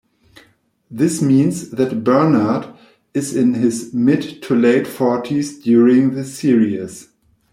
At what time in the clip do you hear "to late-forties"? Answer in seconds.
4.41-5.59